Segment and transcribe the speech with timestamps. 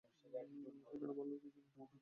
[0.93, 1.87] এখানে ভালোর কিছু নেই।